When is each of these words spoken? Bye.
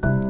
Bye. 0.00 0.27